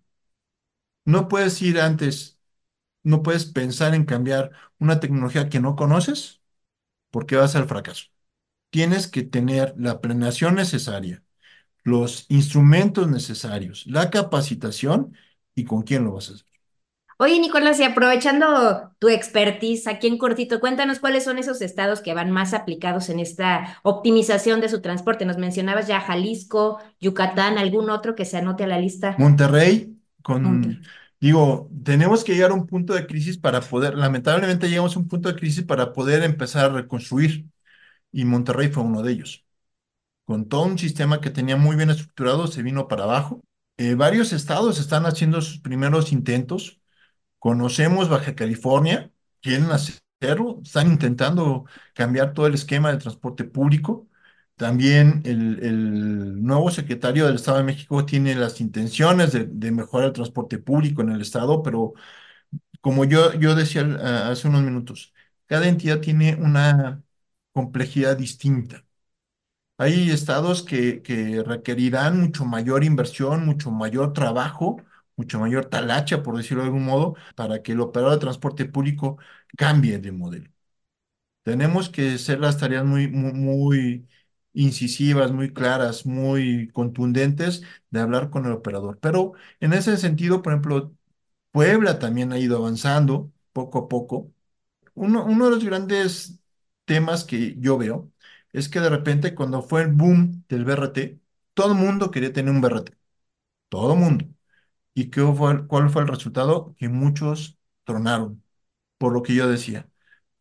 [1.05, 2.39] No puedes ir antes,
[3.05, 6.43] no puedes pensar en cambiar una tecnología que no conoces
[7.11, 8.07] porque vas al fracaso.
[8.71, 11.25] Tienes que tener la planeación necesaria,
[11.85, 15.17] los instrumentos necesarios, la capacitación
[15.55, 16.47] y con quién lo vas a hacer.
[17.19, 22.15] Oye, Nicolás, y aprovechando tu expertise aquí en cortito, cuéntanos cuáles son esos estados que
[22.15, 25.25] van más aplicados en esta optimización de su transporte.
[25.25, 29.15] Nos mencionabas ya Jalisco, Yucatán, algún otro que se anote a la lista.
[29.21, 29.92] Monterrey,
[30.23, 30.83] con,
[31.21, 35.09] digo, tenemos que llegar a un punto de crisis para poder, lamentablemente llegamos a un
[35.09, 37.47] punto de crisis para poder empezar a reconstruir,
[38.13, 39.45] y Monterrey fue uno de ellos.
[40.25, 43.43] Con todo un sistema que tenía muy bien estructurado, se vino para abajo.
[43.77, 46.83] Eh, varios estados están haciendo sus primeros intentos
[47.43, 49.11] Conocemos Baja California,
[49.41, 54.09] quieren hacerlo, están intentando cambiar todo el esquema de transporte público.
[54.63, 60.57] También el, nuevo secretario del Estado de México tiene las intenciones de, mejorar el transporte
[60.59, 61.95] público en el Estado, pero
[62.81, 63.83] como yo, yo decía
[64.31, 65.15] hace unos minutos,
[65.47, 67.03] cada entidad tiene una
[67.53, 68.85] complejidad distinta.
[69.79, 74.83] Hay estados que, que requerirán mucho mayor inversión, mucho mayor trabajo,
[75.17, 79.19] mucho mayor talacha, por decirlo de algún modo, para que el operador de transporte público
[79.57, 80.51] cambie de modelo.
[81.43, 83.09] Tenemos que hacer las tareas muy
[84.55, 88.99] incisivas, muy claras, muy contundentes de hablar con el operador.
[89.01, 90.95] Pero en ese sentido, por ejemplo,
[91.53, 94.33] Puebla también ha ido avanzando poco a poco.
[94.95, 96.41] Uno, de los grandes
[96.85, 98.13] temas que yo veo
[98.53, 101.21] es que de repente cuando fue el boom del BRT,
[101.55, 102.97] todo el mundo quería tener un BRT.
[103.69, 104.27] Todo el mundo.
[104.95, 106.75] ¿Y qué fue, cuál fue el resultado?
[106.79, 108.43] Que muchos tronaron,
[108.99, 109.89] por lo que yo decía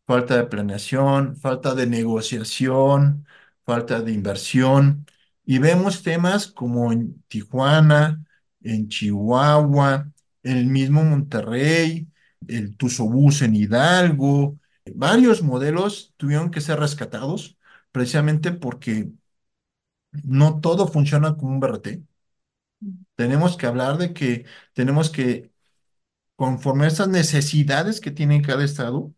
[0.06, 3.26] falta de planeación, falta de negociación,
[3.64, 5.06] falta de inversión.
[5.44, 8.24] Y vemos temas como en Tijuana,
[8.62, 10.10] en Chihuahua,
[10.42, 12.08] el mismo Monterrey,
[12.48, 14.58] el Tuzobús en Hidalgo.
[14.94, 17.58] Varios modelos tuvieron que ser rescatados
[17.92, 19.10] precisamente porque
[20.24, 22.02] no todo funciona como un BRT.
[23.16, 24.44] Tenemos que hablar de que
[24.74, 25.52] tenemos que,
[26.36, 29.14] conforme a estas necesidades que tiene cada estado,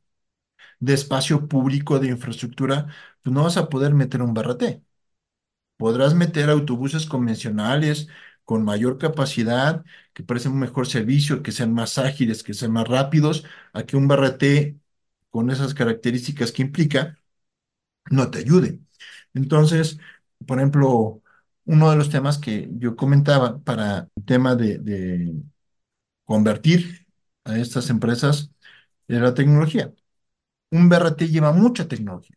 [0.84, 2.86] de espacio público, de infraestructura,
[3.22, 4.82] pues no vas a poder meter un BRT.
[5.78, 8.08] Podrás meter autobuses convencionales
[8.44, 12.88] con mayor capacidad, que parecen un mejor servicio, que sean más ágiles, que sean más
[12.88, 14.78] rápidos, a que un BRT
[15.30, 17.18] con esas características que implica
[18.10, 18.80] no te ayude.
[19.34, 19.98] Entonces,
[20.46, 21.22] por ejemplo,
[21.64, 25.34] uno de los temas que yo comentaba para el tema de, de
[26.24, 27.06] convertir
[27.44, 28.50] a estas empresas
[29.08, 29.92] es la tecnología
[30.74, 32.36] un BRT lleva mucha tecnología.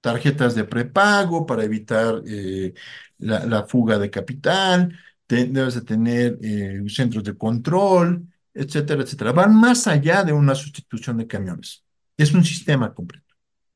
[0.00, 2.74] Tarjetas de prepago para evitar eh,
[3.18, 4.98] la, fuga de capital,
[5.28, 9.32] debes de tener eh, centros de control, etcétera, etcétera.
[9.32, 11.84] Van más allá de una sustitución de camiones.
[12.16, 13.34] Es un sistema completo.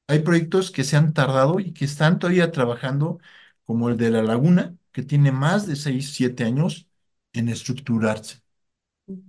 [0.08, 3.20] Hay proyectos que se han tardado y que están todavía trabajando,
[3.64, 6.88] como el de La Laguna, que tiene más de 6, 7 años
[7.32, 8.42] en estructurarse.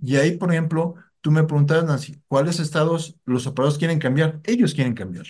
[0.02, 4.40] Y ahí, por ejemplo, Tú me preguntabas, Nancy, ¿cuáles estados los operadores quieren cambiar?
[4.44, 5.26] Ellos quieren cambiar.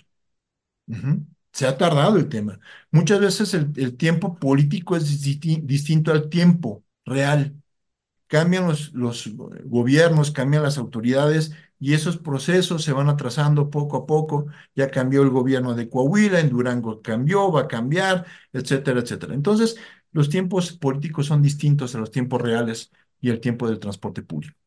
[1.52, 2.58] Se ha tardado el tema.
[2.90, 7.62] Muchas veces el, tiempo político es distinto al tiempo real.
[8.28, 9.30] Cambian los, los
[9.64, 14.46] gobiernos, cambian las autoridades y esos procesos se van atrasando poco a poco.
[14.74, 19.34] Ya cambió el gobierno de Coahuila, en Durango cambió, va a cambiar, etcétera, etcétera.
[19.34, 19.76] Entonces,
[20.12, 22.90] los tiempos políticos son distintos a los tiempos reales
[23.20, 24.61] y el tiempo del transporte público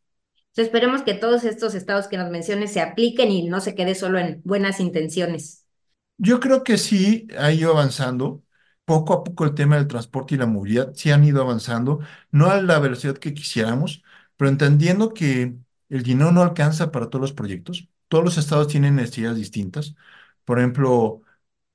[0.61, 4.19] esperemos que todos estos estados que nos menciones se apliquen y no se quede solo
[4.19, 5.65] en buenas intenciones.
[6.17, 8.41] Yo creo que sí ha ido avanzando.
[8.85, 12.51] Poco a poco el tema del transporte y la movilidad sí han ido avanzando, no
[12.51, 14.03] a la velocidad que quisiéramos,
[14.37, 15.55] pero entendiendo que
[15.89, 17.89] el dinero no alcanza para todos los proyectos.
[18.07, 19.95] Todos los estados tienen necesidades distintas.
[20.43, 21.21] Por ejemplo,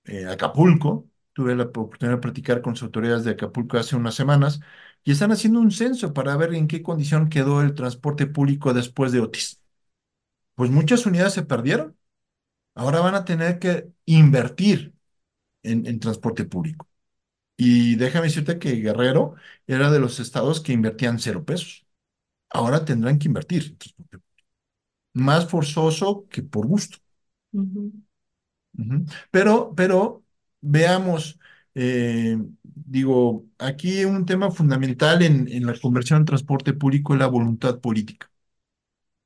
[0.05, 4.61] eh, Acapulco, tuve la oportunidad de platicar con las autoridades de Acapulco hace unas semanas
[5.05, 9.13] y están haciendo un censo para ver en qué condición quedó el transporte público después
[9.13, 9.63] de Otis.
[10.55, 11.97] Pues muchas unidades se perdieron.
[12.75, 14.95] Ahora van a tener que invertir
[15.63, 16.89] en, transporte público.
[17.57, 19.37] Y déjame decirte que Guerrero
[19.67, 21.87] era de los estados que invertían cero pesos.
[22.51, 24.47] Ahora tendrán que invertir en transporte público.
[25.15, 26.99] Más forzoso que por gusto.
[29.31, 30.25] Pero, pero
[30.61, 31.40] veamos
[31.75, 37.27] eh, digo, aquí un tema fundamental en, en la conversión en transporte público es la
[37.29, 38.31] voluntad política.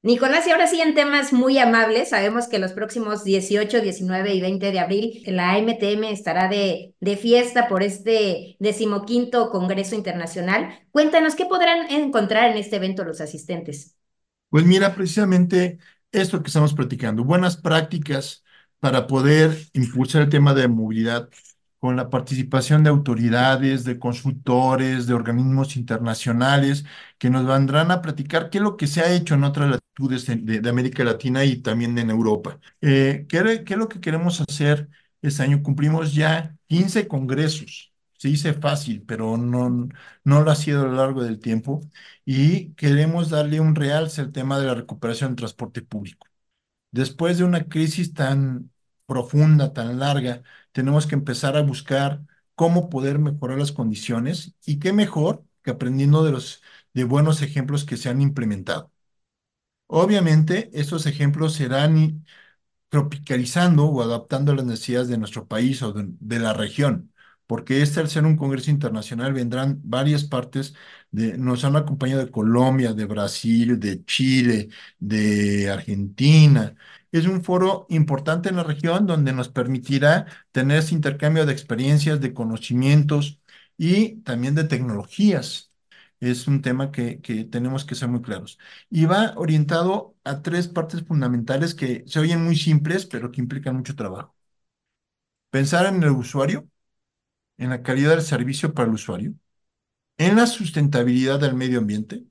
[0.03, 4.41] Nicolás, y ahora sí en temas muy amables, sabemos que los próximos 18, 19 y
[4.43, 10.79] 20 de abril la MTM estará de, de fiesta por este decimoquinto Congreso Internacional.
[10.91, 13.97] Cuéntanos, ¿qué podrán encontrar en este evento los asistentes?
[14.49, 15.79] Pues mira, precisamente
[16.13, 18.45] esto que estamos platicando, buenas prácticas
[18.79, 21.29] para poder impulsar el tema de movilidad
[21.85, 26.87] con la participación de autoridades, de consultores, de organismos internacionales,
[27.19, 30.25] que nos vendrán a platicar qué es lo que se ha hecho en otras latitudes
[30.27, 32.59] de, América Latina y también en Europa.
[32.81, 34.89] Eh, ¿qué, ¿qué, es lo que queremos hacer
[35.21, 35.63] este año?
[35.63, 37.93] Cumplimos ya 15 congresos.
[38.17, 39.89] Se dice fácil, pero no,
[40.25, 41.83] no lo ha sido a lo largo del tiempo.
[42.25, 46.27] Y queremos darle un realce al tema de la recuperación del transporte público.
[46.91, 48.71] Después de una crisis tan
[49.07, 50.43] profunda, tan larga,
[50.75, 52.23] tenemos que empezar a buscar
[52.57, 56.63] cómo poder mejorar las condiciones y qué mejor que aprendiendo de los
[56.95, 58.93] de buenos ejemplos que se han implementado.
[59.87, 62.25] Obviamente, estos ejemplos serán
[62.89, 67.13] tropicalizando o adaptando las necesidades de nuestro país o de, la región,
[67.47, 70.75] porque este al ser un congreso internacional vendrán varias partes
[71.11, 74.69] de, nos han acompañado de Colombia, de Brasil, de Chile,
[74.99, 76.75] de Argentina,
[77.19, 82.21] es un foro importante en la región donde nos permitirá tener ese intercambio de experiencias,
[82.21, 83.41] de conocimientos
[83.77, 85.73] y también de tecnologías.
[86.21, 88.59] Es un tema que, que tenemos que ser muy claros.
[88.91, 93.77] Y va orientado a tres partes fundamentales que se oyen muy simples, pero que implican
[93.77, 94.35] mucho trabajo.
[95.51, 96.69] Pensar en el usuario,
[97.59, 99.35] en la calidad del servicio para el usuario,
[100.19, 102.25] en la sustentabilidad del medio ambiente.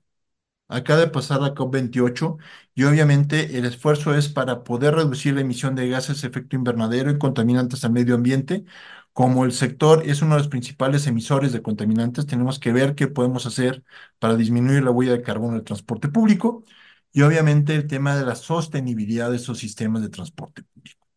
[0.74, 2.38] Acaba de pasar la COP28
[2.76, 7.12] y obviamente el esfuerzo es para poder reducir la emisión de gases de efecto invernadero
[7.12, 8.66] y contaminantes al medio ambiente.
[9.14, 13.08] Como el sector es uno de los principales emisores de contaminantes, tenemos que ver qué
[13.08, 13.84] podemos hacer
[14.20, 16.64] para disminuir la huella de carbono del transporte público
[17.12, 21.08] y obviamente el tema de la sostenibilidad de esos sistemas de transporte público,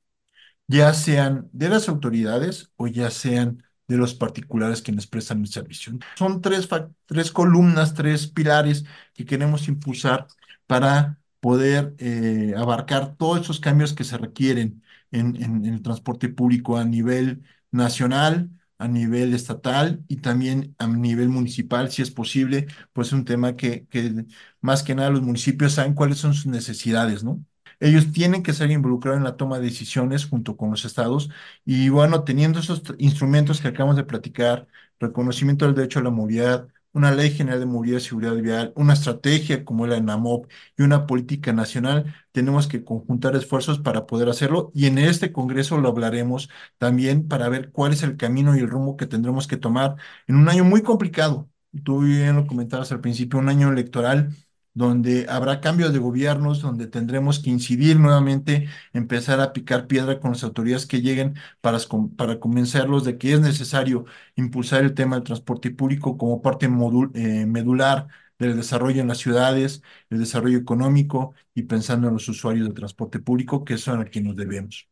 [0.69, 5.99] ya sean de las autoridades o ya sean de los particulares quienes prestan el servicio.
[6.17, 6.69] Son tres,
[7.07, 8.85] tres columnas, tres pilares
[9.15, 10.27] que queremos impulsar
[10.67, 14.83] para poder eh, abarcar todos esos cambios que se requieren
[15.13, 21.29] en, en, el transporte público a nivel nacional, a nivel estatal y también a nivel
[21.29, 24.27] municipal, si es posible, pues es un tema que, que
[24.61, 27.45] más que nada los municipios saben cuáles son sus necesidades, ¿no?
[27.81, 31.31] Ellos tienen que ser involucrados en la toma de decisiones junto con los estados
[31.65, 34.67] y bueno, teniendo esos instrumentos que acabamos de platicar,
[35.01, 38.95] reconocimiento del derecho a la movilidad, una ley general de movilidad y seguridad vial, una
[38.95, 44.71] estrategia como la ENAMOP y una política nacional, tenemos que conjuntar esfuerzos para poder hacerlo
[44.75, 46.49] y en este Congreso lo hablaremos
[46.79, 49.97] también para ver cuál es el camino y el rumbo que tendremos que tomar
[50.27, 51.51] en un año muy complicado.
[51.85, 54.35] Tú bien lo comentabas al principio, un año electoral
[54.77, 60.33] donde habrá cambios de gobiernos, donde tendremos que incidir nuevamente, empezar a picar piedra con
[60.33, 61.79] las autoridades que lleguen para,
[62.17, 64.05] para convencerlos de que es necesario
[64.37, 68.09] impulsar el tema del transporte público como parte eh, medular
[68.39, 73.19] del desarrollo en las ciudades, el desarrollo económico y pensando en los usuarios del transporte
[73.19, 74.89] público, que son a quienes nos debemos.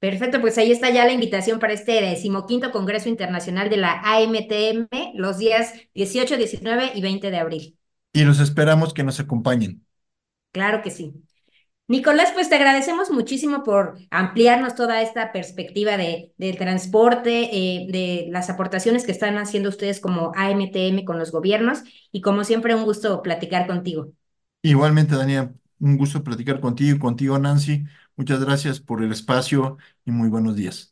[0.00, 5.12] Perfecto, pues ahí está ya la invitación para este decimoquinto Congreso Internacional de la AMTM,
[5.14, 7.78] los días 18, 19 y 20 de abril
[8.12, 9.84] y los esperamos que nos acompañen.
[10.52, 11.14] Claro que sí.
[11.88, 18.28] Nicolás, pues te agradecemos muchísimo por ampliarnos toda esta perspectiva de, del transporte, eh, de
[18.30, 21.82] las aportaciones que están haciendo ustedes como AMTM con los gobiernos
[22.12, 24.12] y como siempre un gusto platicar contigo.
[24.62, 27.84] Igualmente, Daniel, un gusto platicar contigo y contigo, Nancy.
[28.16, 30.91] Muchas gracias por el espacio y muy buenos días.